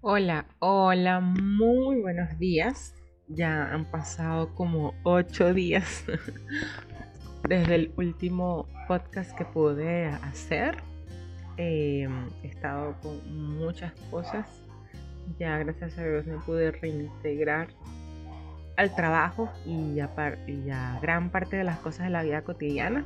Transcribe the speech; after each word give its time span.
Hola, 0.00 0.46
hola, 0.60 1.18
muy 1.18 2.00
buenos 2.00 2.38
días. 2.38 2.94
Ya 3.26 3.64
han 3.74 3.84
pasado 3.84 4.54
como 4.54 4.94
ocho 5.02 5.52
días 5.52 6.04
desde 7.48 7.74
el 7.74 7.92
último 7.96 8.68
podcast 8.86 9.36
que 9.36 9.44
pude 9.44 10.06
hacer. 10.06 10.76
Em, 11.56 12.28
he 12.44 12.46
estado 12.46 12.94
con 13.02 13.58
muchas 13.58 13.92
cosas. 14.08 14.46
Ya 15.36 15.58
gracias 15.58 15.98
a 15.98 16.04
Dios 16.04 16.26
me 16.26 16.38
pude 16.38 16.70
reintegrar 16.70 17.66
al 18.76 18.94
trabajo 18.94 19.50
y 19.66 19.98
a 19.98 20.98
gran 21.02 21.30
parte 21.30 21.56
de 21.56 21.64
las 21.64 21.80
cosas 21.80 22.04
de 22.04 22.10
la 22.10 22.22
vida 22.22 22.42
cotidiana. 22.42 23.04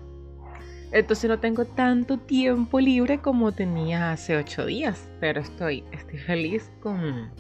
Entonces 0.93 1.29
no 1.29 1.41
tengo 1.41 1.65
tanto 1.65 2.19
tiempo 2.19 2.79
libre 2.79 3.19
como 3.19 3.53
tenía 3.53 4.13
hace 4.13 4.37
ocho 4.37 4.67
días, 4.67 5.09
pero 5.21 5.41
estoy, 5.41 5.85
estoy 5.91 6.19
feliz 6.19 6.71
con, 6.81 7.31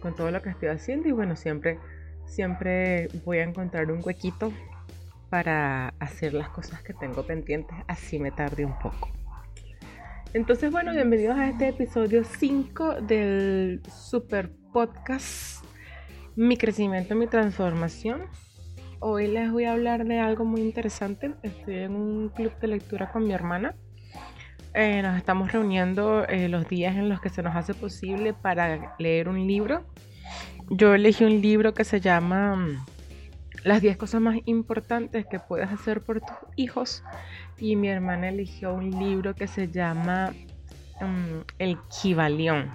con 0.00 0.16
todo 0.16 0.32
lo 0.32 0.42
que 0.42 0.50
estoy 0.50 0.70
haciendo 0.70 1.08
y 1.08 1.12
bueno, 1.12 1.36
siempre, 1.36 1.78
siempre 2.26 3.08
voy 3.24 3.38
a 3.38 3.44
encontrar 3.44 3.92
un 3.92 4.00
huequito 4.04 4.52
para 5.30 5.94
hacer 6.00 6.34
las 6.34 6.48
cosas 6.48 6.82
que 6.82 6.94
tengo 6.94 7.22
pendientes, 7.22 7.76
así 7.86 8.18
me 8.18 8.32
tarde 8.32 8.64
un 8.64 8.76
poco. 8.80 9.08
Entonces, 10.34 10.72
bueno, 10.72 10.92
bienvenidos 10.92 11.38
a 11.38 11.48
este 11.48 11.68
episodio 11.68 12.24
5 12.24 13.02
del 13.02 13.80
super 13.90 14.50
podcast 14.72 15.64
Mi 16.34 16.56
crecimiento, 16.56 17.14
mi 17.14 17.28
transformación. 17.28 18.22
Hoy 19.00 19.28
les 19.28 19.52
voy 19.52 19.64
a 19.64 19.72
hablar 19.72 20.04
de 20.04 20.18
algo 20.18 20.44
muy 20.44 20.60
interesante. 20.60 21.32
Estoy 21.44 21.76
en 21.76 21.94
un 21.94 22.30
club 22.30 22.52
de 22.58 22.66
lectura 22.66 23.12
con 23.12 23.24
mi 23.24 23.32
hermana. 23.32 23.76
Eh, 24.74 25.02
nos 25.02 25.16
estamos 25.16 25.52
reuniendo 25.52 26.26
eh, 26.26 26.48
los 26.48 26.68
días 26.68 26.96
en 26.96 27.08
los 27.08 27.20
que 27.20 27.28
se 27.28 27.40
nos 27.44 27.54
hace 27.54 27.74
posible 27.74 28.34
para 28.34 28.96
leer 28.98 29.28
un 29.28 29.46
libro. 29.46 29.84
Yo 30.68 30.94
elegí 30.94 31.22
un 31.22 31.40
libro 31.40 31.74
que 31.74 31.84
se 31.84 32.00
llama 32.00 32.56
mm, 32.56 32.86
Las 33.62 33.82
10 33.82 33.96
cosas 33.98 34.20
más 34.20 34.38
importantes 34.46 35.26
que 35.26 35.38
puedes 35.38 35.70
hacer 35.70 36.00
por 36.00 36.20
tus 36.20 36.36
hijos. 36.56 37.04
Y 37.56 37.76
mi 37.76 37.88
hermana 37.90 38.30
eligió 38.30 38.74
un 38.74 38.90
libro 38.98 39.32
que 39.32 39.46
se 39.46 39.68
llama 39.68 40.32
mm, 41.00 41.44
El 41.60 41.78
Kibalión. 41.88 42.68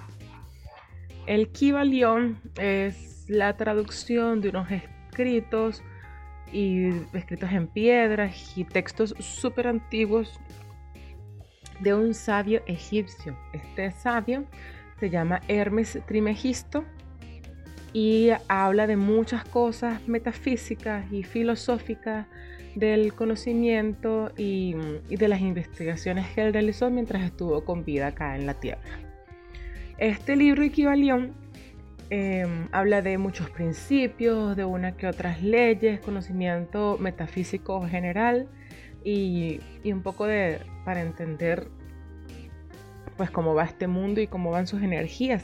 El 1.26 1.50
Kibalión 1.50 2.40
es 2.58 3.26
la 3.28 3.58
traducción 3.58 4.40
de 4.40 4.50
unos 4.50 4.72
escritos 4.72 5.84
y 6.54 6.90
escritos 7.14 7.52
en 7.52 7.68
piedras 7.68 8.58
y 8.58 8.64
textos 8.64 9.16
súper 9.20 9.68
antiguos 9.68 10.40
de 11.80 11.94
un 11.94 12.14
sabio 12.14 12.62
egipcio. 12.68 13.36
Este 13.52 13.92
sabio 13.92 14.46
se 15.00 15.10
llama 15.10 15.42
Hermes 15.48 16.00
Trimegisto 16.06 16.86
y 17.92 18.30
habla 18.48 18.88
de 18.88 18.96
muchas 18.96 19.44
cosas 19.44 20.08
metafísicas 20.08 21.12
y 21.12 21.24
filosóficas 21.24 22.28
del 22.76 23.14
conocimiento 23.14 24.32
y, 24.38 24.76
y, 25.10 25.18
de 25.18 25.28
las 25.28 25.42
investigaciones 25.42 26.28
que 26.34 26.42
él 26.42 26.54
realizó 26.54 26.90
mientras 26.90 27.24
estuvo 27.24 27.64
con 27.66 27.84
vida 27.86 28.08
acá 28.08 28.36
en 28.36 28.46
la 28.46 28.56
Tierra. 28.56 29.00
Este 30.00 30.36
libro 30.36 30.64
Equivalión 30.64 31.43
Em, 32.16 32.68
habla 32.72 33.02
de 33.02 33.18
muchos 33.18 33.50
principios, 33.50 34.56
de 34.56 34.64
una 34.66 34.96
que 34.96 35.08
otras 35.08 35.42
leyes, 35.42 36.00
conocimiento 36.00 37.00
metafísico 37.00 37.82
general 37.88 38.48
y, 39.04 39.62
un 39.84 40.04
poco 40.04 40.28
de 40.28 40.60
para 40.86 41.02
entender 41.02 41.70
pues 43.18 43.32
cómo 43.32 43.56
va 43.56 43.64
este 43.64 43.88
mundo 43.88 44.22
y 44.22 44.28
cómo 44.28 44.52
van 44.52 44.68
sus 44.68 44.84
energías. 44.84 45.44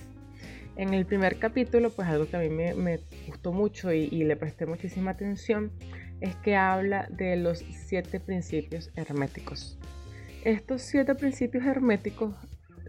En 0.75 0.93
el 0.93 1.07
primer 1.07 1.39
capítulo, 1.39 1.89
pues 1.89 2.07
algo 2.07 2.27
que 2.29 2.37
a 2.37 2.39
mí 2.39 2.49
me, 2.49 2.99
gustó 3.25 3.51
mucho 3.51 3.91
y, 3.91 4.07
y, 4.11 4.23
le 4.25 4.35
presté 4.35 4.67
muchísima 4.67 5.09
atención, 5.09 5.71
es 6.21 6.35
que 6.35 6.55
habla 6.55 7.07
de 7.09 7.35
los 7.35 7.65
siete 7.87 8.19
principios 8.19 8.91
herméticos. 8.95 9.79
Estos 10.43 10.83
siete 10.83 11.15
principios 11.15 11.65
herméticos 11.65 12.35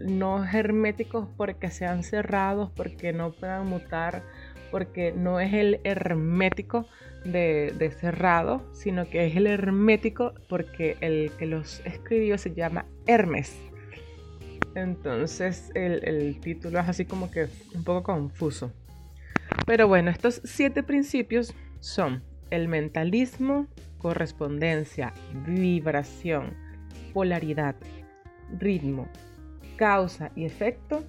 no 0.05 0.45
herméticos 0.45 1.29
porque 1.37 1.71
sean 1.71 2.03
cerrados, 2.03 2.71
porque 2.75 3.13
no 3.13 3.33
puedan 3.33 3.67
mutar, 3.67 4.23
porque 4.71 5.13
no 5.13 5.41
es 5.41 5.53
el 5.53 5.81
hermético 5.85 6.87
de, 7.25 7.95
cerrado, 7.99 8.63
sino 8.73 9.09
que 9.09 9.27
es 9.27 9.37
el 9.37 9.47
hermético 9.47 10.33
porque 10.49 10.97
el 11.01 11.33
que 11.39 11.47
los 11.47 11.81
escribió 11.85 12.39
se 12.39 12.55
llama 12.55 12.87
Hermes. 13.07 13.57
Entonces 14.75 15.71
el, 15.75 16.05
el 16.05 16.41
título 16.41 16.79
es 16.79 16.89
así 16.89 17.05
como 17.05 17.31
que 17.31 17.49
un 17.75 17.85
poco 17.85 18.03
confuso. 18.05 18.73
Pero 19.67 19.89
bueno, 19.89 20.11
estos 20.11 20.41
siete 20.45 20.83
principios 20.83 21.55
son 21.81 22.23
el 22.51 22.69
mentalismo, 22.69 23.67
correspondencia, 23.99 25.13
vibración, 25.47 26.55
polaridad, 27.13 27.77
ritmo, 28.59 29.09
causa 29.81 30.31
y 30.37 30.45
efecto 30.45 31.03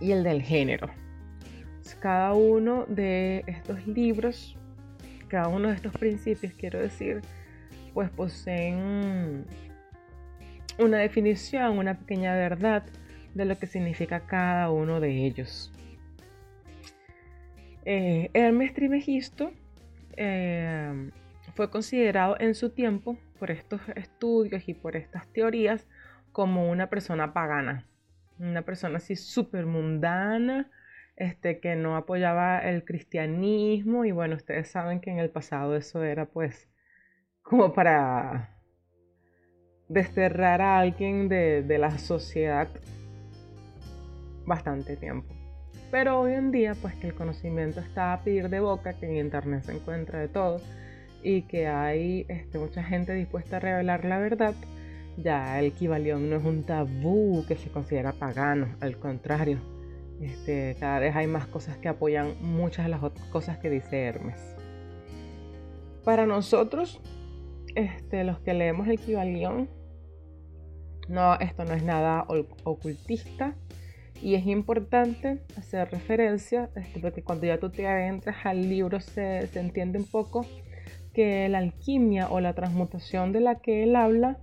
y 0.00 0.10
el 0.10 0.24
del 0.24 0.42
género. 0.42 0.90
Cada 2.00 2.34
uno 2.34 2.86
de 2.88 3.44
estos 3.46 3.86
libros, 3.86 4.56
cada 5.28 5.46
uno 5.46 5.68
de 5.68 5.76
estos 5.76 5.92
principios, 5.92 6.52
quiero 6.54 6.80
decir, 6.80 7.20
pues 7.94 8.10
poseen 8.10 9.46
una 10.78 10.98
definición, 10.98 11.78
una 11.78 11.96
pequeña 11.96 12.34
verdad 12.34 12.84
de 13.32 13.44
lo 13.44 13.56
que 13.58 13.68
significa 13.68 14.26
cada 14.26 14.70
uno 14.70 14.98
de 14.98 15.24
ellos. 15.24 15.72
Eh, 17.84 18.28
Hermes 18.34 18.74
Trimegisto 18.74 19.52
eh, 20.16 21.10
fue 21.54 21.70
considerado 21.70 22.36
en 22.40 22.56
su 22.56 22.70
tiempo 22.70 23.16
por 23.38 23.52
estos 23.52 23.80
estudios 23.94 24.68
y 24.68 24.74
por 24.74 24.96
estas 24.96 25.28
teorías 25.28 25.86
como 26.34 26.68
una 26.68 26.90
persona 26.90 27.32
pagana, 27.32 27.86
una 28.40 28.62
persona 28.62 28.96
así 28.96 29.14
súper 29.14 29.66
mundana, 29.66 30.68
este, 31.14 31.60
que 31.60 31.76
no 31.76 31.96
apoyaba 31.96 32.58
el 32.58 32.84
cristianismo 32.84 34.04
y 34.04 34.10
bueno, 34.10 34.34
ustedes 34.34 34.68
saben 34.68 35.00
que 35.00 35.10
en 35.10 35.20
el 35.20 35.30
pasado 35.30 35.76
eso 35.76 36.02
era 36.02 36.26
pues 36.26 36.68
como 37.42 37.72
para 37.72 38.58
desterrar 39.88 40.60
a 40.60 40.80
alguien 40.80 41.28
de, 41.28 41.62
de 41.62 41.78
la 41.78 41.98
sociedad 41.98 42.66
bastante 44.44 44.96
tiempo. 44.96 45.32
Pero 45.92 46.18
hoy 46.18 46.32
en 46.32 46.50
día, 46.50 46.74
pues 46.74 46.96
que 46.96 47.06
el 47.06 47.14
conocimiento 47.14 47.78
está 47.78 48.12
a 48.12 48.24
pedir 48.24 48.48
de 48.48 48.58
boca, 48.58 48.94
que 48.94 49.06
en 49.06 49.18
internet 49.18 49.62
se 49.62 49.72
encuentra 49.76 50.18
de 50.18 50.26
todo 50.26 50.60
y 51.22 51.42
que 51.42 51.68
hay 51.68 52.26
este, 52.28 52.58
mucha 52.58 52.82
gente 52.82 53.14
dispuesta 53.14 53.58
a 53.58 53.60
revelar 53.60 54.04
la 54.04 54.18
verdad, 54.18 54.54
ya 55.16 55.60
el 55.60 55.72
Kibalión 55.72 56.28
no 56.28 56.36
es 56.36 56.44
un 56.44 56.64
tabú 56.64 57.44
que 57.46 57.56
se 57.56 57.70
considera 57.70 58.12
pagano, 58.12 58.76
al 58.80 58.98
contrario, 58.98 59.58
este, 60.20 60.76
cada 60.78 60.98
vez 60.98 61.14
hay 61.16 61.26
más 61.26 61.46
cosas 61.46 61.76
que 61.78 61.88
apoyan 61.88 62.34
muchas 62.40 62.86
de 62.86 62.90
las 62.90 63.02
otras 63.02 63.26
cosas 63.28 63.58
que 63.58 63.70
dice 63.70 64.04
Hermes. 64.04 64.56
Para 66.04 66.26
nosotros, 66.26 67.00
este, 67.74 68.24
los 68.24 68.38
que 68.40 68.54
leemos 68.54 68.88
el 68.88 68.98
Kibalión, 68.98 69.68
no, 71.08 71.34
esto 71.38 71.64
no 71.64 71.74
es 71.74 71.82
nada 71.82 72.26
ocultista 72.64 73.54
y 74.22 74.36
es 74.36 74.46
importante 74.46 75.42
hacer 75.58 75.90
referencia, 75.90 76.70
este, 76.76 77.00
porque 77.00 77.22
cuando 77.22 77.46
ya 77.46 77.58
tú 77.58 77.70
te 77.70 77.86
adentras 77.86 78.36
al 78.44 78.68
libro 78.68 79.00
se, 79.00 79.46
se 79.48 79.60
entiende 79.60 79.98
un 79.98 80.06
poco 80.06 80.46
que 81.12 81.48
la 81.48 81.58
alquimia 81.58 82.28
o 82.28 82.40
la 82.40 82.54
transmutación 82.54 83.32
de 83.32 83.40
la 83.40 83.56
que 83.56 83.82
él 83.84 83.96
habla 83.96 84.38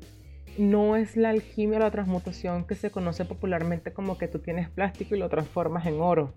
no 0.57 0.95
es 0.95 1.15
la 1.15 1.29
alquimia 1.29 1.77
o 1.77 1.81
la 1.81 1.91
transmutación 1.91 2.65
que 2.65 2.75
se 2.75 2.91
conoce 2.91 3.25
popularmente 3.25 3.93
como 3.93 4.17
que 4.17 4.27
tú 4.27 4.39
tienes 4.39 4.69
plástico 4.69 5.15
y 5.15 5.19
lo 5.19 5.29
transformas 5.29 5.85
en 5.85 5.99
oro, 6.01 6.33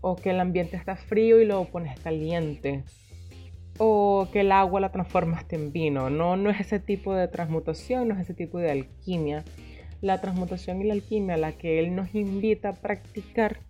o 0.00 0.16
que 0.16 0.30
el 0.30 0.40
ambiente 0.40 0.76
está 0.76 0.96
frío 0.96 1.40
y 1.40 1.44
lo 1.44 1.64
pones 1.66 1.98
caliente, 2.00 2.84
o 3.78 4.28
que 4.32 4.40
el 4.40 4.52
agua 4.52 4.80
la 4.80 4.92
transformaste 4.92 5.56
en 5.56 5.72
vino. 5.72 6.10
No, 6.10 6.36
no 6.36 6.50
es 6.50 6.60
ese 6.60 6.80
tipo 6.80 7.14
de 7.14 7.28
transmutación, 7.28 8.08
no 8.08 8.14
es 8.14 8.20
ese 8.20 8.34
tipo 8.34 8.58
de 8.58 8.70
alquimia. 8.70 9.44
La 10.00 10.20
transmutación 10.20 10.80
y 10.80 10.84
la 10.84 10.94
alquimia 10.94 11.34
a 11.34 11.38
la 11.38 11.52
que 11.52 11.78
él 11.78 11.94
nos 11.94 12.14
invita 12.14 12.70
a 12.70 12.74
practicar 12.74 13.60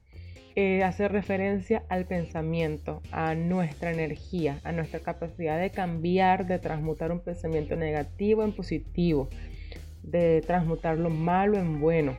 eh, 0.56 0.82
hace 0.82 1.06
referencia 1.06 1.84
al 1.88 2.06
pensamiento, 2.06 3.02
a 3.12 3.37
nuestra 3.37 3.93
energía, 3.93 4.58
a 4.64 4.72
nuestra 4.72 4.99
capacidad 4.99 5.60
de 5.60 5.70
cambiar, 5.70 6.46
de 6.46 6.58
transmutar 6.58 7.12
un 7.12 7.20
pensamiento 7.20 7.76
negativo 7.76 8.43
en 8.43 8.52
positivo, 8.52 9.28
de 10.02 10.43
transmutar 10.47 10.99
lo 10.99 11.11
malo 11.11 11.58
en 11.58 11.81
bueno. 11.81 12.17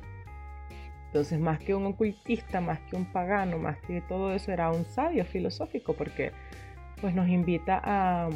Entonces, 1.07 1.39
más 1.39 1.59
que 1.59 1.75
un 1.75 1.85
ocultista, 1.85 2.61
más 2.61 2.79
que 2.81 2.95
un 2.95 3.05
pagano, 3.11 3.57
más 3.57 3.77
que 3.81 4.01
todo 4.01 4.33
eso, 4.33 4.51
era 4.51 4.71
un 4.71 4.85
sabio 4.85 5.25
filosófico, 5.25 5.93
porque 5.93 6.31
pues 7.01 7.13
nos 7.13 7.27
invita 7.27 7.81
a, 7.83 8.29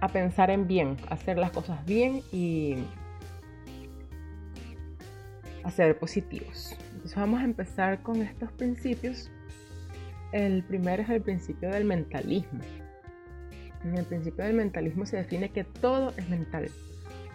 a 0.00 0.08
pensar 0.08 0.50
en 0.50 0.66
bien, 0.66 0.96
a 1.08 1.14
hacer 1.14 1.36
las 1.36 1.50
cosas 1.50 1.84
bien 1.84 2.22
y, 2.32 2.76
a 5.64 5.70
ser 5.70 5.98
positivos. 5.98 6.76
Entonces 6.92 7.16
vamos 7.16 7.40
a 7.40 7.44
empezar 7.44 8.02
con 8.02 8.22
estos 8.22 8.52
principios. 8.52 9.30
El 10.32 10.62
primero 10.62 11.02
es 11.02 11.08
el 11.08 11.22
principio 11.22 11.70
del 11.70 11.84
mentalismo. 11.84 12.60
En 13.82 13.96
el 13.96 14.04
principio 14.04 14.44
del 14.44 14.54
mentalismo 14.54 15.06
se 15.06 15.16
define 15.16 15.50
que 15.50 15.64
todo 15.64 16.12
es 16.16 16.28
mental. 16.28 16.70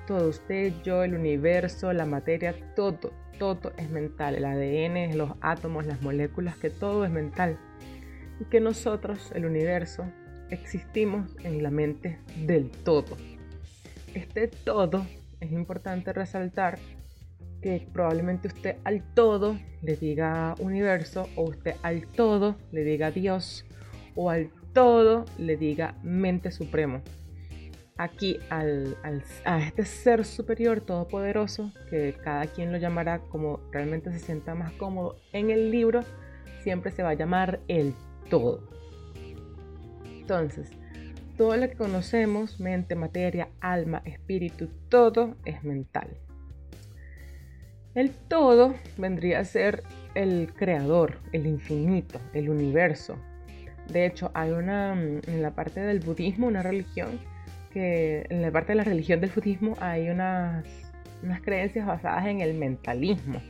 Todo, 0.10 0.30
usted, 0.30 0.74
yo, 0.84 1.04
el 1.04 1.14
universo, 1.14 1.94
la 1.94 2.08
materia, 2.08 2.56
todo, 2.76 3.14
todo 3.38 3.74
es 3.78 3.92
mental. 3.92 4.34
El 4.34 4.46
ADN, 4.46 5.16
los 5.16 5.34
átomos, 5.40 5.86
las 5.86 6.02
moléculas, 6.02 6.58
que 6.58 6.72
todo 6.72 7.06
es 7.06 7.12
mental. 7.12 7.60
Y 8.40 8.46
que 8.46 8.60
nosotros, 8.60 9.32
el 9.36 9.46
universo, 9.46 10.12
existimos 10.50 11.30
en 11.44 11.62
la 11.62 11.70
mente 11.70 12.18
del 12.44 12.72
todo. 12.72 13.18
Este 14.16 14.48
todo 14.48 15.06
es 15.42 15.52
importante 15.52 16.12
resaltar 16.12 16.80
que 17.62 17.88
probablemente 17.94 18.48
usted 18.48 18.78
al 18.86 19.04
todo 19.14 19.60
le 19.84 19.96
diga 19.96 20.56
universo 20.58 21.30
o 21.36 21.44
usted 21.44 21.76
al 21.84 22.08
todo 22.08 22.56
le 22.72 22.84
diga 22.84 23.12
Dios 23.12 23.64
o 24.16 24.32
al 24.32 24.50
todo 24.74 25.26
le 25.38 25.56
diga 25.56 25.94
mente 26.02 26.52
supremo. 26.52 27.04
Aquí 28.02 28.40
al, 28.50 28.96
a 29.44 29.60
este 29.60 29.84
ser 29.84 30.24
superior 30.24 30.80
todopoderoso, 30.80 31.74
que 31.90 32.16
cada 32.24 32.48
quien 32.48 32.72
lo 32.72 32.78
llamará 32.78 33.20
como 33.20 33.60
realmente 33.74 34.10
se 34.14 34.20
sienta 34.20 34.56
más 34.56 34.72
cómodo 34.72 35.18
en 35.34 35.50
el 35.50 35.70
libro, 35.70 36.06
siempre 36.64 36.92
se 36.92 37.04
va 37.04 37.10
a 37.10 37.16
llamar 37.16 37.60
el 37.68 37.94
todo. 38.30 38.64
Entonces, 40.06 40.72
todo 41.38 41.58
lo 41.58 41.70
que 41.70 41.76
conocemos, 41.76 42.60
mente, 42.62 42.96
materia, 42.96 43.50
alma, 43.60 44.02
espíritu, 44.06 44.70
todo 44.88 45.36
es 45.44 45.64
mental. 45.66 46.08
El 47.96 48.12
todo 48.12 48.76
vendría 48.98 49.40
a 49.40 49.44
ser 49.44 49.84
el 50.16 50.54
creador, 50.54 51.18
el 51.34 51.48
infinito, 51.48 52.22
el 52.34 52.50
universo. 52.50 53.18
De 53.92 54.06
hecho, 54.06 54.32
hay 54.34 54.52
una, 54.52 54.94
en 54.94 55.42
la 55.42 55.52
parte 55.52 55.80
del 55.82 56.00
budismo, 56.00 56.48
una 56.48 56.62
religión, 56.62 57.20
que 57.72 58.26
en 58.30 58.42
la 58.42 58.52
parte 58.52 58.74
de 58.74 58.78
la 58.78 58.84
religión 58.84 59.22
del 59.22 59.32
budismo 59.32 59.76
hay 59.80 60.10
unas, 60.10 60.66
unas 61.24 61.42
creencias 61.42 61.86
basadas 61.86 62.28
en 62.28 62.42
el 62.42 62.56
mentalismo. 62.56 63.42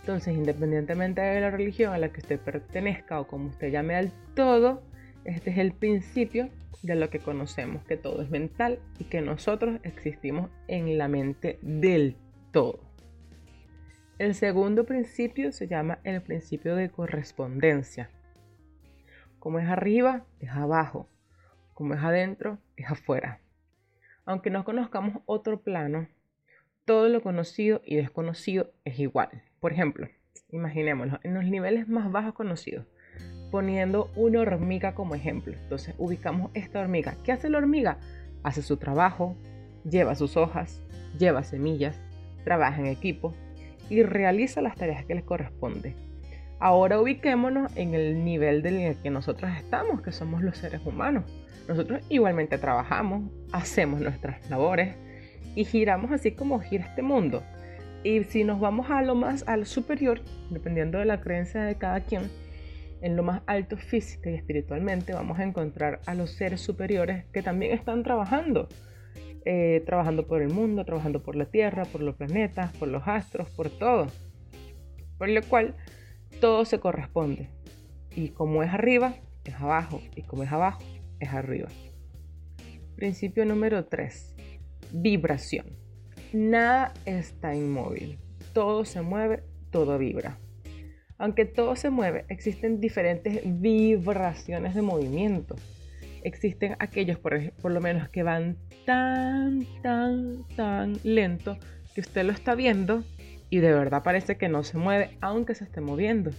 Entonces, 0.00 0.34
independientemente 0.34 1.20
de 1.20 1.40
la 1.40 1.50
religión 1.50 1.92
a 1.92 1.98
la 1.98 2.10
que 2.10 2.20
usted 2.20 2.40
pertenezca 2.40 3.20
o 3.20 3.26
como 3.26 3.48
usted 3.48 3.70
llame 3.70 3.94
al 3.94 4.12
todo, 4.34 4.82
este 5.24 5.50
es 5.50 5.58
el 5.58 5.72
principio 5.72 6.48
de 6.82 6.94
lo 6.94 7.10
que 7.10 7.18
conocemos, 7.18 7.84
que 7.84 7.96
todo 7.96 8.22
es 8.22 8.30
mental 8.30 8.78
y 8.98 9.04
que 9.04 9.20
nosotros 9.20 9.80
existimos 9.82 10.50
en 10.68 10.96
la 10.96 11.08
mente 11.08 11.58
del 11.62 12.16
todo. 12.52 12.80
El 14.18 14.34
segundo 14.34 14.84
principio 14.84 15.52
se 15.52 15.66
llama 15.66 15.98
el 16.04 16.22
principio 16.22 16.76
de 16.76 16.90
correspondencia. 16.90 18.10
Como 19.38 19.58
es 19.58 19.68
arriba, 19.68 20.26
es 20.40 20.50
abajo. 20.50 21.08
Como 21.80 21.94
es 21.94 22.04
adentro, 22.04 22.58
es 22.76 22.90
afuera. 22.90 23.40
Aunque 24.26 24.50
no 24.50 24.66
conozcamos 24.66 25.22
otro 25.24 25.62
plano, 25.62 26.08
todo 26.84 27.08
lo 27.08 27.22
conocido 27.22 27.80
y 27.86 27.96
desconocido 27.96 28.70
es 28.84 28.98
igual. 28.98 29.30
Por 29.60 29.72
ejemplo, 29.72 30.06
imaginémoslo, 30.50 31.20
en 31.22 31.32
los 31.32 31.46
niveles 31.46 31.88
más 31.88 32.12
bajos 32.12 32.34
conocidos, 32.34 32.84
poniendo 33.50 34.10
una 34.14 34.40
hormiga 34.40 34.94
como 34.94 35.14
ejemplo. 35.14 35.54
Entonces 35.54 35.94
ubicamos 35.96 36.50
esta 36.52 36.80
hormiga. 36.80 37.16
¿Qué 37.24 37.32
hace 37.32 37.48
la 37.48 37.56
hormiga? 37.56 37.96
Hace 38.42 38.60
su 38.60 38.76
trabajo, 38.76 39.34
lleva 39.88 40.16
sus 40.16 40.36
hojas, 40.36 40.82
lleva 41.18 41.44
semillas, 41.44 41.98
trabaja 42.44 42.78
en 42.78 42.88
equipo, 42.88 43.32
y 43.88 44.02
realiza 44.02 44.60
las 44.60 44.76
tareas 44.76 45.06
que 45.06 45.14
les 45.14 45.24
corresponde. 45.24 45.94
Ahora 46.58 47.00
ubiquémonos 47.00 47.74
en 47.74 47.94
el 47.94 48.22
nivel 48.22 48.60
del 48.60 48.98
que 49.02 49.08
nosotros 49.08 49.50
estamos, 49.56 50.02
que 50.02 50.12
somos 50.12 50.42
los 50.42 50.58
seres 50.58 50.82
humanos. 50.84 51.24
Nosotros 51.70 52.02
igualmente 52.08 52.58
trabajamos, 52.58 53.30
hacemos 53.52 54.00
nuestras 54.00 54.50
labores 54.50 54.96
y 55.54 55.64
giramos 55.64 56.10
así 56.10 56.32
como 56.32 56.58
gira 56.58 56.84
este 56.84 57.00
mundo. 57.00 57.44
Y 58.02 58.24
si 58.24 58.42
nos 58.42 58.58
vamos 58.58 58.90
a 58.90 59.02
lo 59.02 59.14
más 59.14 59.46
al 59.46 59.66
superior, 59.66 60.20
dependiendo 60.50 60.98
de 60.98 61.04
la 61.04 61.20
creencia 61.20 61.62
de 61.62 61.76
cada 61.76 62.00
quien, 62.00 62.28
en 63.02 63.16
lo 63.16 63.22
más 63.22 63.42
alto 63.46 63.76
física 63.76 64.30
y 64.30 64.34
espiritualmente, 64.34 65.12
vamos 65.12 65.38
a 65.38 65.44
encontrar 65.44 66.00
a 66.06 66.14
los 66.14 66.32
seres 66.32 66.60
superiores 66.60 67.24
que 67.32 67.40
también 67.40 67.72
están 67.72 68.02
trabajando 68.02 68.68
eh, 69.44 69.82
trabajando 69.86 70.26
por 70.26 70.42
el 70.42 70.50
mundo, 70.50 70.84
trabajando 70.84 71.22
por 71.22 71.34
la 71.34 71.46
Tierra, 71.46 71.84
por 71.84 72.02
los 72.02 72.16
planetas, 72.16 72.76
por 72.76 72.88
los 72.88 73.06
astros, 73.06 73.48
por 73.50 73.70
todo. 73.70 74.08
Por 75.18 75.28
lo 75.28 75.42
cual 75.42 75.76
todo 76.40 76.64
se 76.64 76.78
corresponde. 76.78 77.48
Y 78.14 78.30
como 78.30 78.62
es 78.62 78.74
arriba, 78.74 79.14
es 79.44 79.54
abajo. 79.54 80.02
Y 80.14 80.22
como 80.22 80.42
es 80.42 80.52
abajo, 80.52 80.82
es 81.20 81.28
arriba. 81.30 81.68
Principio 82.96 83.44
número 83.44 83.84
3. 83.84 84.34
Vibración. 84.92 85.66
Nada 86.32 86.92
está 87.06 87.54
inmóvil. 87.54 88.18
Todo 88.52 88.84
se 88.84 89.02
mueve, 89.02 89.42
todo 89.70 89.98
vibra. 89.98 90.38
Aunque 91.18 91.44
todo 91.44 91.76
se 91.76 91.90
mueve, 91.90 92.24
existen 92.28 92.80
diferentes 92.80 93.42
vibraciones 93.44 94.74
de 94.74 94.82
movimiento 94.82 95.56
existen 96.22 96.76
aquellos, 96.78 97.18
por, 97.18 97.52
por 97.54 97.72
lo 97.72 97.80
menos, 97.80 98.08
que 98.08 98.22
van 98.22 98.56
tan, 98.84 99.66
tan, 99.82 100.44
tan 100.56 100.98
lento 101.02 101.58
que 101.94 102.00
usted 102.00 102.24
lo 102.24 102.32
está 102.32 102.54
viendo 102.54 103.04
y 103.48 103.58
de 103.58 103.72
verdad 103.72 104.02
parece 104.02 104.36
que 104.36 104.48
no 104.48 104.62
se 104.62 104.78
mueve, 104.78 105.16
aunque 105.20 105.54
se 105.54 105.64
esté 105.64 105.80
moviendo. 105.80 106.30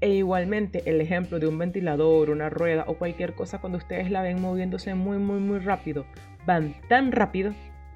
E 0.00 0.10
igualmente 0.10 0.82
el 0.86 1.00
ejemplo 1.00 1.38
de 1.38 1.48
un 1.48 1.58
ventilador, 1.58 2.30
una 2.30 2.50
rueda 2.50 2.84
o 2.86 2.94
cualquier 2.94 3.34
cosa 3.34 3.60
cuando 3.60 3.78
ustedes 3.78 4.10
la 4.10 4.22
ven 4.22 4.40
moviéndose 4.40 4.94
muy, 4.94 5.18
muy, 5.18 5.40
muy 5.40 5.58
rápido, 5.58 6.06
van 6.46 6.74
tan 6.88 7.10
rápido 7.10 7.52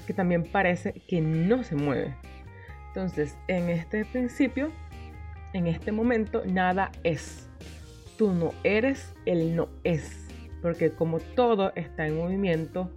que 0.06 0.12
también 0.12 0.42
parece 0.44 0.94
que 1.06 1.20
no 1.20 1.62
se 1.62 1.76
mueve. 1.76 2.16
Entonces, 2.88 3.38
en 3.46 3.68
este 3.68 4.04
principio, 4.04 4.72
en 5.52 5.66
este 5.66 5.92
momento, 5.92 6.42
nada 6.44 6.90
es. 7.04 7.48
Tú 8.18 8.32
no 8.32 8.50
eres, 8.64 9.14
él 9.24 9.54
no 9.56 9.68
es 9.84 10.22
porque 10.62 10.92
como 10.92 11.18
todo 11.18 11.72
está 11.74 12.06
en 12.06 12.16
movimiento, 12.16 12.90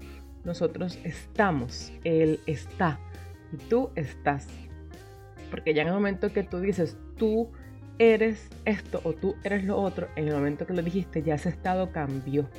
nosotros 0.45 0.99
estamos, 1.03 1.91
Él 2.03 2.39
está 2.45 2.99
y 3.51 3.57
tú 3.57 3.89
estás. 3.95 4.47
Porque 5.49 5.73
ya 5.73 5.81
en 5.81 5.89
el 5.89 5.93
momento 5.95 6.31
que 6.31 6.43
tú 6.43 6.59
dices, 6.59 6.95
tú 7.17 7.51
eres 7.99 8.49
esto 8.65 9.01
o 9.03 9.13
tú 9.13 9.35
eres 9.43 9.63
lo 9.63 9.77
otro, 9.77 10.07
en 10.15 10.27
el 10.27 10.33
momento 10.33 10.65
que 10.65 10.73
lo 10.73 10.81
dijiste 10.81 11.23
ya 11.23 11.35
ese 11.35 11.49
estado 11.49 11.91
cambió. 11.91 12.49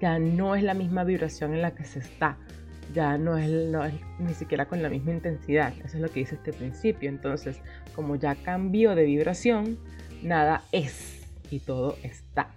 Ya 0.00 0.18
no 0.18 0.54
es 0.54 0.62
la 0.62 0.74
misma 0.74 1.04
vibración 1.04 1.54
en 1.54 1.62
la 1.62 1.74
que 1.74 1.84
se 1.84 2.00
está. 2.00 2.36
Ya 2.94 3.18
no 3.18 3.36
es, 3.36 3.50
no 3.50 3.84
es 3.84 3.94
ni 4.18 4.34
siquiera 4.34 4.66
con 4.66 4.82
la 4.82 4.90
misma 4.90 5.12
intensidad. 5.12 5.72
Eso 5.84 5.96
es 5.96 6.02
lo 6.02 6.08
que 6.10 6.20
dice 6.20 6.34
este 6.36 6.52
principio. 6.52 7.08
Entonces, 7.08 7.60
como 7.94 8.16
ya 8.16 8.34
cambió 8.34 8.94
de 8.94 9.04
vibración, 9.04 9.78
nada 10.22 10.62
es 10.72 11.26
y 11.50 11.60
todo 11.60 11.96
está. 12.02 12.50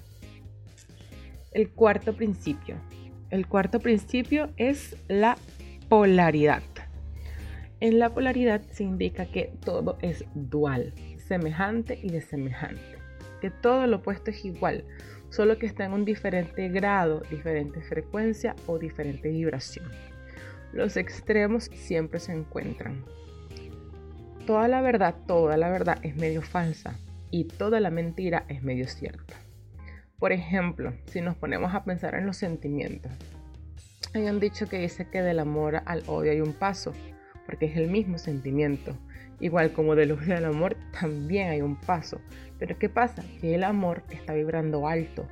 El 1.51 1.69
cuarto 1.71 2.13
principio. 2.13 2.75
El 3.29 3.47
cuarto 3.47 3.79
principio 3.79 4.49
es 4.57 4.97
la 5.07 5.37
polaridad. 5.87 6.63
En 7.79 7.99
la 7.99 8.09
polaridad 8.09 8.61
se 8.71 8.83
indica 8.83 9.25
que 9.27 9.53
todo 9.63 9.97
es 10.01 10.25
dual, 10.33 10.93
semejante 11.29 11.97
y 12.01 12.09
desemejante. 12.09 12.97
Que 13.39 13.51
todo 13.51 13.87
lo 13.87 13.97
opuesto 13.97 14.31
es 14.31 14.43
igual, 14.43 14.83
solo 15.29 15.57
que 15.57 15.67
está 15.67 15.85
en 15.85 15.93
un 15.93 16.03
diferente 16.03 16.67
grado, 16.67 17.21
diferente 17.29 17.81
frecuencia 17.81 18.55
o 18.67 18.77
diferente 18.77 19.29
vibración. 19.29 19.85
Los 20.73 20.97
extremos 20.97 21.65
siempre 21.65 22.19
se 22.19 22.33
encuentran. 22.33 23.05
Toda 24.45 24.67
la 24.67 24.81
verdad, 24.81 25.15
toda 25.27 25.55
la 25.55 25.69
verdad 25.69 25.99
es 26.01 26.15
medio 26.15 26.41
falsa 26.41 26.95
y 27.31 27.45
toda 27.45 27.79
la 27.79 27.91
mentira 27.91 28.45
es 28.49 28.63
medio 28.63 28.87
cierta. 28.87 29.35
Por 30.17 30.31
ejemplo, 30.33 30.93
si 31.05 31.21
nos 31.21 31.37
ponemos 31.37 31.73
a 31.73 31.83
pensar 31.83 32.15
en 32.15 32.25
los 32.25 32.37
sentimientos, 32.37 33.11
hay 34.13 34.27
un 34.27 34.39
dicho 34.39 34.67
que 34.67 34.79
dice 34.79 35.07
que 35.07 35.21
del 35.21 35.39
amor 35.39 35.83
al 35.85 36.03
odio 36.07 36.31
hay 36.31 36.41
un 36.41 36.53
paso, 36.53 36.93
porque 37.45 37.67
es 37.67 37.77
el 37.77 37.87
mismo 37.87 38.17
sentimiento. 38.17 38.97
Igual 39.39 39.71
como 39.71 39.95
del 39.95 40.11
odio 40.11 40.35
al 40.35 40.45
amor 40.45 40.75
también 40.99 41.49
hay 41.49 41.61
un 41.61 41.75
paso. 41.75 42.19
Pero 42.57 42.77
¿qué 42.77 42.89
pasa? 42.89 43.23
Que 43.39 43.55
el 43.55 43.63
amor 43.63 44.03
está 44.09 44.33
vibrando 44.33 44.87
alto 44.87 45.27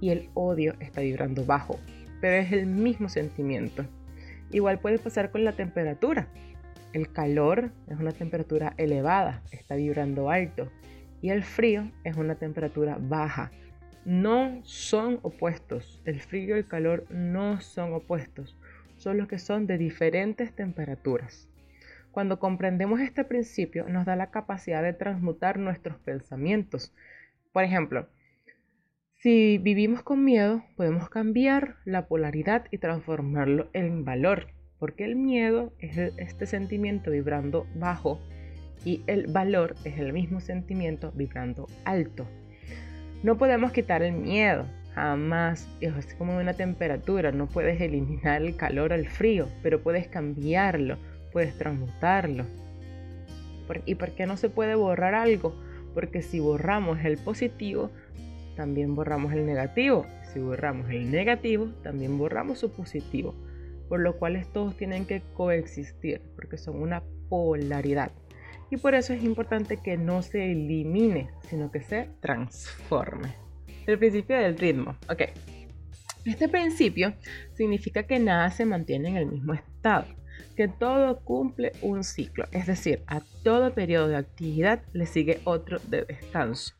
y 0.00 0.10
el 0.10 0.30
odio 0.34 0.74
está 0.80 1.00
vibrando 1.00 1.44
bajo. 1.44 1.78
Pero 2.20 2.36
es 2.36 2.52
el 2.52 2.66
mismo 2.66 3.08
sentimiento. 3.08 3.84
Igual 4.50 4.78
puede 4.78 4.98
pasar 4.98 5.30
con 5.30 5.44
la 5.44 5.52
temperatura. 5.52 6.28
El 6.92 7.12
calor 7.12 7.70
es 7.88 7.98
una 7.98 8.12
temperatura 8.12 8.74
elevada, 8.76 9.42
está 9.50 9.74
vibrando 9.74 10.30
alto. 10.30 10.70
Y 11.20 11.30
el 11.30 11.42
frío 11.42 11.90
es 12.04 12.16
una 12.16 12.36
temperatura 12.36 12.96
baja, 13.00 13.50
no 14.04 14.60
son 14.64 15.18
opuestos. 15.22 16.00
El 16.04 16.20
frío 16.20 16.56
y 16.56 16.60
el 16.60 16.66
calor 16.66 17.04
no 17.10 17.60
son 17.60 17.92
opuestos, 17.92 18.56
solo 18.96 19.28
que 19.28 19.38
son 19.38 19.66
de 19.66 19.76
diferentes 19.76 20.54
temperaturas. 20.54 21.47
Cuando 22.18 22.40
comprendemos 22.40 22.98
este 22.98 23.22
principio, 23.22 23.88
nos 23.88 24.04
da 24.04 24.16
la 24.16 24.32
capacidad 24.32 24.82
de 24.82 24.92
transmutar 24.92 25.56
nuestros 25.56 25.98
pensamientos. 25.98 26.92
Por 27.52 27.62
ejemplo, 27.62 28.08
si 29.14 29.58
vivimos 29.58 30.02
con 30.02 30.24
miedo, 30.24 30.64
podemos 30.74 31.08
cambiar 31.10 31.76
la 31.84 32.08
polaridad 32.08 32.64
y 32.72 32.78
transformarlo 32.78 33.70
en 33.72 34.04
valor, 34.04 34.48
porque 34.80 35.04
el 35.04 35.14
miedo 35.14 35.72
es 35.78 35.96
este 36.16 36.46
sentimiento 36.46 37.12
vibrando 37.12 37.68
bajo 37.76 38.18
y 38.84 39.04
el 39.06 39.28
valor 39.28 39.76
es 39.84 40.00
el 40.00 40.12
mismo 40.12 40.40
sentimiento 40.40 41.12
vibrando 41.12 41.68
alto. 41.84 42.26
No 43.22 43.38
podemos 43.38 43.70
quitar 43.70 44.02
el 44.02 44.14
miedo, 44.14 44.66
jamás. 44.92 45.68
Es 45.80 46.16
como 46.16 46.36
una 46.36 46.54
temperatura, 46.54 47.30
no 47.30 47.46
puedes 47.46 47.80
eliminar 47.80 48.42
el 48.42 48.56
calor 48.56 48.92
al 48.92 49.06
frío, 49.06 49.46
pero 49.62 49.84
puedes 49.84 50.08
cambiarlo, 50.08 50.98
puedes 51.32 51.56
transmutarlo. 51.56 52.44
¿Y 53.84 53.96
por 53.96 54.10
qué 54.12 54.26
no 54.26 54.36
se 54.36 54.48
puede 54.48 54.74
borrar 54.74 55.14
algo? 55.14 55.54
Porque 55.94 56.22
si 56.22 56.40
borramos 56.40 57.04
el 57.04 57.18
positivo, 57.18 57.90
también 58.56 58.94
borramos 58.94 59.32
el 59.32 59.46
negativo. 59.46 60.06
Si 60.32 60.40
borramos 60.40 60.90
el 60.90 61.10
negativo, 61.10 61.68
también 61.82 62.18
borramos 62.18 62.58
su 62.58 62.72
positivo. 62.72 63.34
Por 63.88 64.00
lo 64.00 64.16
cual 64.18 64.44
todos 64.52 64.76
tienen 64.76 65.06
que 65.06 65.22
coexistir, 65.34 66.22
porque 66.36 66.58
son 66.58 66.80
una 66.80 67.02
polaridad. 67.28 68.12
Y 68.70 68.76
por 68.76 68.94
eso 68.94 69.14
es 69.14 69.22
importante 69.22 69.78
que 69.78 69.96
no 69.96 70.22
se 70.22 70.52
elimine, 70.52 71.30
sino 71.48 71.70
que 71.70 71.80
se 71.80 72.10
transforme. 72.20 73.34
El 73.86 73.98
principio 73.98 74.36
del 74.36 74.58
ritmo. 74.58 74.96
Ok. 75.10 75.22
Este 76.26 76.48
principio 76.48 77.14
significa 77.54 78.02
que 78.02 78.18
nada 78.18 78.50
se 78.50 78.66
mantiene 78.66 79.08
en 79.08 79.16
el 79.16 79.26
mismo 79.26 79.54
estado, 79.54 80.04
que 80.58 80.66
todo 80.66 81.20
cumple 81.20 81.70
un 81.82 82.02
ciclo, 82.02 82.46
es 82.50 82.66
decir, 82.66 83.04
a 83.06 83.20
todo 83.44 83.74
periodo 83.74 84.08
de 84.08 84.16
actividad 84.16 84.82
le 84.92 85.06
sigue 85.06 85.38
otro 85.44 85.78
de 85.86 86.02
descanso. 86.02 86.74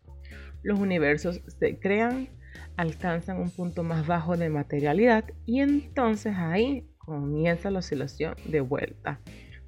Los 0.64 0.80
universos 0.80 1.42
se 1.60 1.78
crean, 1.78 2.28
alcanzan 2.76 3.40
un 3.40 3.52
punto 3.52 3.84
más 3.84 4.04
bajo 4.04 4.36
de 4.36 4.48
materialidad 4.48 5.26
y 5.46 5.60
entonces 5.60 6.34
ahí 6.36 6.88
comienza 6.96 7.70
la 7.70 7.78
oscilación 7.78 8.34
de 8.46 8.60
vuelta. 8.60 9.20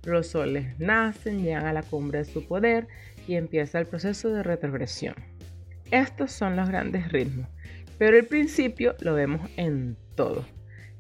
Los 0.05 0.27
soles 0.27 0.77
nacen, 0.81 1.45
llegan 1.45 1.67
a 1.67 1.73
la 1.73 1.85
cumbre 1.85 2.19
de 2.19 2.25
su 2.25 2.49
poder 2.49 2.89
y 3.29 3.37
empieza 3.37 3.79
el 3.79 3.87
proceso 3.87 4.31
de 4.31 4.43
retrogresión. 4.43 5.15
Estos 5.93 6.33
son 6.33 6.57
los 6.57 6.69
grandes 6.69 7.13
ritmos, 7.13 7.47
pero 7.97 8.19
el 8.19 8.27
principio 8.27 8.97
lo 9.03 9.15
vemos 9.15 9.49
en 9.57 9.97
todo. 10.17 10.45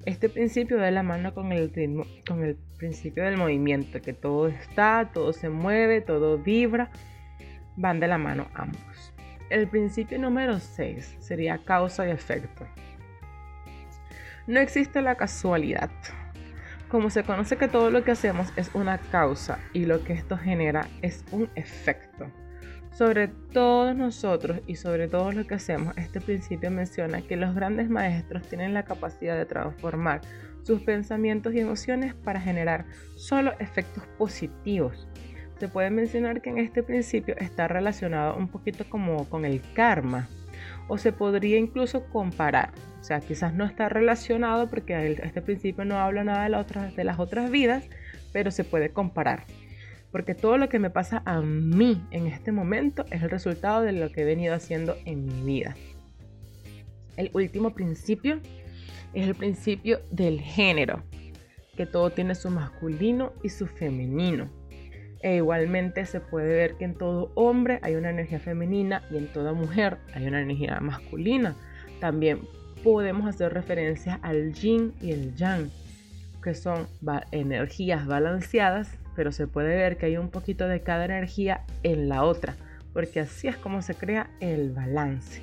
Este 0.06 0.28
principio 0.28 0.78
da 0.78 0.92
la 0.92 1.02
mano 1.02 1.34
con 1.34 1.50
el 1.50 1.74
ritmo, 1.74 2.04
con 2.24 2.44
el 2.44 2.56
principio 2.80 3.24
del 3.24 3.36
movimiento, 3.36 4.00
que 4.00 4.14
todo 4.14 4.48
está, 4.48 5.10
todo 5.12 5.34
se 5.34 5.50
mueve, 5.50 6.00
todo 6.00 6.38
vibra, 6.38 6.90
van 7.76 8.00
de 8.00 8.08
la 8.08 8.16
mano 8.16 8.48
ambos. 8.54 9.12
El 9.50 9.68
principio 9.68 10.18
número 10.18 10.58
6 10.58 11.16
sería 11.18 11.58
causa 11.58 12.08
y 12.08 12.10
efecto. 12.10 12.66
No 14.46 14.60
existe 14.60 15.02
la 15.02 15.16
casualidad. 15.16 15.90
Como 16.88 17.10
se 17.10 17.22
conoce 17.22 17.56
que 17.56 17.68
todo 17.68 17.90
lo 17.90 18.02
que 18.02 18.12
hacemos 18.12 18.48
es 18.56 18.70
una 18.74 18.98
causa 18.98 19.58
y 19.74 19.84
lo 19.84 20.02
que 20.02 20.14
esto 20.14 20.38
genera 20.38 20.88
es 21.02 21.22
un 21.30 21.50
efecto. 21.54 22.28
Sobre 22.92 23.28
todos 23.28 23.94
nosotros 23.94 24.60
y 24.66 24.76
sobre 24.76 25.06
todo 25.06 25.32
lo 25.32 25.46
que 25.46 25.54
hacemos, 25.54 25.96
este 25.96 26.20
principio 26.20 26.70
menciona 26.70 27.22
que 27.22 27.36
los 27.36 27.54
grandes 27.54 27.90
maestros 27.90 28.48
tienen 28.48 28.74
la 28.74 28.84
capacidad 28.84 29.36
de 29.36 29.46
transformar 29.46 30.22
sus 30.62 30.82
pensamientos 30.82 31.54
y 31.54 31.60
emociones 31.60 32.14
para 32.14 32.40
generar 32.40 32.86
solo 33.16 33.52
efectos 33.58 34.04
positivos. 34.18 35.08
Se 35.58 35.68
puede 35.68 35.90
mencionar 35.90 36.40
que 36.40 36.50
en 36.50 36.58
este 36.58 36.82
principio 36.82 37.34
está 37.38 37.68
relacionado 37.68 38.36
un 38.36 38.48
poquito 38.48 38.84
como 38.88 39.28
con 39.28 39.44
el 39.44 39.60
karma 39.74 40.28
o 40.88 40.98
se 40.98 41.12
podría 41.12 41.58
incluso 41.58 42.06
comparar. 42.06 42.72
O 43.00 43.04
sea, 43.04 43.20
quizás 43.20 43.54
no 43.54 43.64
está 43.64 43.88
relacionado 43.88 44.68
porque 44.68 45.18
este 45.22 45.42
principio 45.42 45.84
no 45.84 45.98
habla 45.98 46.24
nada 46.24 46.48
de, 46.48 46.96
de 46.96 47.04
las 47.04 47.18
otras 47.18 47.50
vidas, 47.50 47.84
pero 48.32 48.50
se 48.50 48.64
puede 48.64 48.90
comparar. 48.90 49.44
Porque 50.10 50.34
todo 50.34 50.58
lo 50.58 50.68
que 50.68 50.78
me 50.78 50.90
pasa 50.90 51.22
a 51.24 51.40
mí 51.40 52.02
en 52.10 52.26
este 52.26 52.52
momento 52.52 53.04
es 53.10 53.22
el 53.22 53.30
resultado 53.30 53.82
de 53.82 53.92
lo 53.92 54.10
que 54.10 54.22
he 54.22 54.24
venido 54.24 54.54
haciendo 54.54 54.96
en 55.04 55.26
mi 55.26 55.42
vida. 55.44 55.76
El 57.16 57.30
último 57.34 57.74
principio 57.74 58.40
es 59.14 59.26
el 59.26 59.34
principio 59.34 60.00
del 60.10 60.40
género, 60.40 61.02
que 61.76 61.86
todo 61.86 62.10
tiene 62.10 62.34
su 62.34 62.50
masculino 62.50 63.32
y 63.42 63.48
su 63.48 63.66
femenino. 63.66 64.48
E 65.22 65.36
igualmente 65.36 66.06
se 66.06 66.20
puede 66.20 66.54
ver 66.54 66.76
que 66.76 66.84
en 66.84 66.94
todo 66.94 67.30
hombre 67.34 67.78
hay 67.82 67.94
una 67.94 68.10
energía 68.10 68.40
femenina 68.40 69.02
y 69.10 69.18
en 69.18 69.26
toda 69.26 69.52
mujer 69.52 69.98
hay 70.14 70.26
una 70.26 70.40
energía 70.40 70.80
masculina. 70.80 71.56
También 72.00 72.40
podemos 72.82 73.28
hacer 73.28 73.52
referencia 73.52 74.18
al 74.22 74.54
yin 74.54 74.94
y 75.00 75.12
el 75.12 75.34
yang, 75.34 75.70
que 76.42 76.54
son 76.54 76.86
energías 77.32 78.06
balanceadas, 78.06 78.96
pero 79.14 79.32
se 79.32 79.46
puede 79.46 79.76
ver 79.76 79.98
que 79.98 80.06
hay 80.06 80.16
un 80.16 80.30
poquito 80.30 80.66
de 80.66 80.80
cada 80.80 81.04
energía 81.04 81.64
en 81.82 82.08
la 82.08 82.24
otra, 82.24 82.56
porque 82.94 83.20
así 83.20 83.48
es 83.48 83.56
como 83.56 83.82
se 83.82 83.94
crea 83.94 84.30
el 84.40 84.70
balance. 84.70 85.42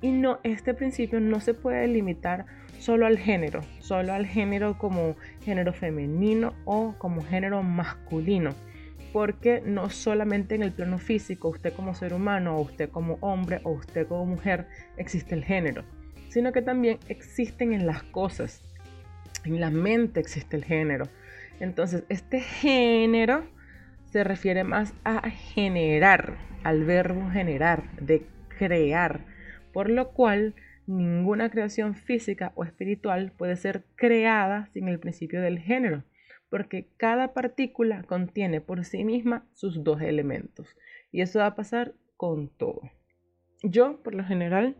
Y 0.00 0.10
no, 0.10 0.38
este 0.42 0.72
principio 0.72 1.20
no 1.20 1.40
se 1.40 1.52
puede 1.52 1.86
limitar 1.88 2.46
solo 2.84 3.06
al 3.06 3.16
género, 3.16 3.62
solo 3.80 4.12
al 4.12 4.26
género 4.26 4.76
como 4.76 5.16
género 5.42 5.72
femenino 5.72 6.52
o 6.66 6.94
como 6.98 7.24
género 7.24 7.62
masculino. 7.62 8.50
Porque 9.10 9.62
no 9.64 9.88
solamente 9.88 10.54
en 10.54 10.62
el 10.62 10.72
plano 10.72 10.98
físico, 10.98 11.48
usted 11.48 11.72
como 11.72 11.94
ser 11.94 12.12
humano, 12.12 12.58
o 12.58 12.60
usted 12.60 12.90
como 12.90 13.16
hombre, 13.22 13.60
o 13.62 13.70
usted 13.70 14.06
como 14.06 14.26
mujer, 14.26 14.66
existe 14.98 15.34
el 15.34 15.44
género, 15.44 15.82
sino 16.28 16.52
que 16.52 16.60
también 16.60 16.98
existen 17.08 17.72
en 17.72 17.86
las 17.86 18.02
cosas, 18.02 18.60
en 19.46 19.60
la 19.60 19.70
mente 19.70 20.20
existe 20.20 20.56
el 20.56 20.64
género. 20.64 21.06
Entonces, 21.60 22.04
este 22.10 22.40
género 22.40 23.46
se 24.10 24.24
refiere 24.24 24.62
más 24.62 24.92
a 25.04 25.30
generar, 25.30 26.36
al 26.64 26.84
verbo 26.84 27.30
generar, 27.30 27.84
de 27.98 28.26
crear, 28.58 29.20
por 29.72 29.88
lo 29.88 30.10
cual 30.10 30.54
ninguna 30.86 31.50
creación 31.50 31.94
física 31.94 32.52
o 32.54 32.64
espiritual 32.64 33.32
puede 33.36 33.56
ser 33.56 33.84
creada 33.96 34.68
sin 34.72 34.88
el 34.88 34.98
principio 34.98 35.40
del 35.40 35.58
género 35.58 36.04
porque 36.54 36.86
cada 36.98 37.34
partícula 37.34 38.04
contiene 38.04 38.60
por 38.60 38.84
sí 38.84 39.02
misma 39.02 39.44
sus 39.54 39.82
dos 39.82 40.00
elementos. 40.00 40.68
Y 41.10 41.20
eso 41.20 41.40
va 41.40 41.46
a 41.46 41.56
pasar 41.56 41.94
con 42.16 42.48
todo. 42.48 42.80
Yo, 43.64 44.00
por 44.04 44.14
lo 44.14 44.24
general, 44.24 44.76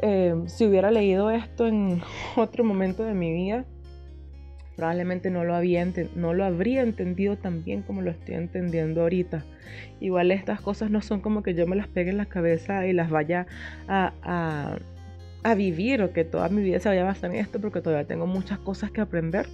eh, 0.00 0.34
si 0.46 0.64
hubiera 0.64 0.90
leído 0.90 1.30
esto 1.30 1.66
en 1.66 2.00
otro 2.36 2.64
momento 2.64 3.04
de 3.04 3.12
mi 3.12 3.34
vida, 3.34 3.66
probablemente 4.74 5.30
no 5.30 5.44
lo, 5.44 5.54
habría 5.54 6.80
entendido 6.80 7.36
tan 7.36 7.62
bien 7.64 7.82
como 7.82 8.00
lo 8.00 8.10
estoy 8.10 8.36
entendiendo 8.36 9.02
ahorita. 9.02 9.44
Igual 10.00 10.30
estas 10.30 10.62
cosas 10.62 10.90
no 10.90 11.02
son 11.02 11.20
como 11.20 11.42
que 11.42 11.52
yo 11.52 11.66
me 11.66 11.76
las 11.76 11.88
pegue 11.88 12.12
en 12.12 12.16
la 12.16 12.26
cabeza 12.26 12.86
y 12.86 12.94
las 12.94 13.10
vaya 13.10 13.46
a, 13.88 14.78
a 15.42 15.54
vivir 15.54 16.02
o 16.02 16.12
que 16.12 16.24
toda 16.24 16.48
mi 16.48 16.62
vida 16.62 16.78
se 16.80 16.88
vaya 16.88 17.02
a 17.02 17.06
basar 17.06 17.30
en 17.30 17.36
esto 17.36 17.60
porque 17.60 17.80
todavía 17.80 18.06
tengo 18.06 18.26
muchas 18.26 18.58
cosas 18.58 18.90
que 18.90 19.00
aprender 19.00 19.46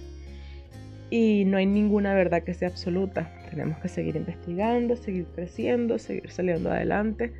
y 1.09 1.45
no 1.45 1.57
hay 1.57 1.65
ninguna 1.65 2.13
verdad 2.13 2.43
que 2.43 2.53
sea 2.53 2.67
absoluta. 2.67 3.31
Tenemos 3.49 3.79
que 3.79 3.87
seguir 3.87 4.15
investigando, 4.15 4.95
seguir 4.95 5.25
creciendo, 5.33 5.97
seguir 5.97 6.29
saliendo 6.29 6.71
adelante 6.71 7.33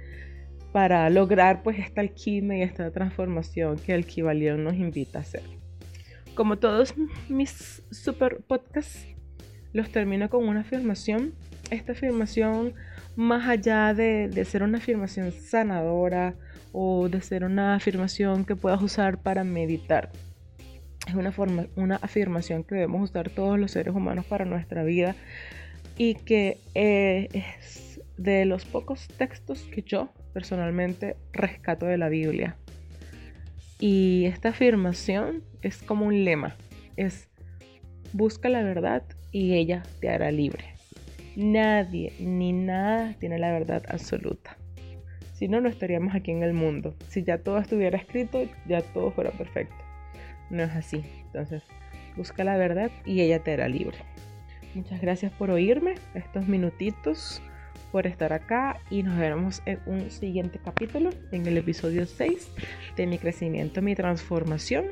para 0.71 1.09
lograr 1.09 1.63
pues 1.63 1.79
esta 1.79 2.01
alquimia 2.01 2.57
y 2.57 2.61
esta 2.61 2.91
transformación 2.91 3.77
que 3.77 3.93
el 3.93 4.05
Kibalión 4.05 4.63
nos 4.63 4.75
invita 4.75 5.19
a 5.19 5.21
hacer. 5.21 5.43
Como 6.35 6.57
todos 6.57 6.95
mis 7.27 7.83
super 7.91 8.41
podcasts, 8.47 9.05
los 9.73 9.91
termino 9.91 10.29
con 10.29 10.47
una 10.47 10.61
afirmación. 10.61 11.33
Esta 11.69 11.91
afirmación, 11.91 12.73
más 13.15 13.47
allá 13.47 13.93
de, 13.93 14.29
de 14.29 14.45
ser 14.45 14.63
una 14.63 14.79
afirmación 14.79 15.31
sanadora 15.31 16.35
o 16.71 17.09
de 17.09 17.21
ser 17.21 17.43
una 17.43 17.75
afirmación 17.75 18.45
que 18.45 18.55
puedas 18.55 18.81
usar 18.81 19.21
para 19.21 19.43
meditar, 19.43 20.11
es 21.07 21.15
una, 21.15 21.31
forma, 21.31 21.67
una 21.75 21.95
afirmación 21.97 22.63
que 22.63 22.75
debemos 22.75 23.09
usar 23.09 23.29
todos 23.29 23.57
los 23.57 23.71
seres 23.71 23.95
humanos 23.95 24.25
para 24.25 24.45
nuestra 24.45 24.83
vida 24.83 25.15
y 25.97 26.15
que 26.15 26.57
eh, 26.75 27.27
es 27.33 28.01
de 28.17 28.45
los 28.45 28.65
pocos 28.65 29.07
textos 29.07 29.63
que 29.63 29.81
yo 29.81 30.09
personalmente 30.33 31.15
rescato 31.31 31.85
de 31.85 31.97
la 31.97 32.09
Biblia. 32.09 32.57
Y 33.79 34.25
esta 34.25 34.49
afirmación 34.49 35.43
es 35.61 35.81
como 35.81 36.05
un 36.05 36.25
lema, 36.25 36.55
es 36.97 37.29
busca 38.13 38.49
la 38.49 38.61
verdad 38.61 39.03
y 39.31 39.53
ella 39.53 39.83
te 40.01 40.09
hará 40.09 40.31
libre. 40.31 40.75
Nadie 41.35 42.13
ni 42.19 42.51
nada 42.51 43.13
tiene 43.19 43.39
la 43.39 43.51
verdad 43.51 43.83
absoluta. 43.87 44.57
Si 45.39 45.47
no, 45.47 45.61
no 45.61 45.69
estaríamos 45.69 46.13
aquí 46.13 46.31
en 46.31 46.43
el 46.43 46.53
mundo. 46.53 46.95
Si 47.07 47.23
ya 47.23 47.37
todo 47.39 47.57
estuviera 47.57 47.97
escrito, 47.97 48.43
ya 48.67 48.81
todo 48.81 49.11
fuera 49.11 49.31
perfecto 49.31 49.89
no 50.49 50.63
es 50.63 50.71
así. 50.71 51.03
Entonces, 51.25 51.63
busca 52.15 52.43
la 52.43 52.57
verdad 52.57 52.91
y 53.05 53.21
ella 53.21 53.39
te 53.39 53.53
hará 53.53 53.67
libre. 53.67 53.97
Muchas 54.73 55.01
gracias 55.01 55.31
por 55.31 55.49
oírme 55.49 55.95
estos 56.13 56.47
minutitos, 56.47 57.41
por 57.91 58.05
estar 58.05 58.33
acá 58.33 58.79
y 58.89 59.03
nos 59.03 59.17
veremos 59.17 59.61
en 59.65 59.79
un 59.87 60.11
siguiente 60.11 60.59
capítulo, 60.63 61.09
en 61.31 61.45
el 61.47 61.57
episodio 61.57 62.05
6 62.05 62.51
de 62.95 63.07
mi 63.07 63.17
crecimiento, 63.17 63.81
mi 63.81 63.95
transformación. 63.95 64.85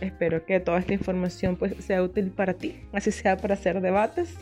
Espero 0.00 0.44
que 0.44 0.60
toda 0.60 0.80
esta 0.80 0.92
información 0.92 1.56
pues, 1.56 1.72
sea 1.82 2.02
útil 2.02 2.30
para 2.30 2.54
ti, 2.54 2.82
así 2.92 3.12
sea 3.12 3.36
para 3.36 3.54
hacer 3.54 3.80
debates 3.80 4.36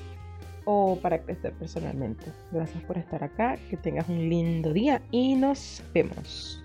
o 0.65 0.99
para 1.01 1.23
crecer 1.23 1.53
personalmente. 1.55 2.25
Gracias 2.51 2.83
por 2.85 2.99
estar 2.99 3.23
acá, 3.25 3.59
que 3.69 3.77
tengas 3.77 4.09
un 4.09 4.29
lindo 4.29 4.73
día 4.73 5.03
y 5.11 5.35
nos 5.35 5.83
vemos. 5.93 6.62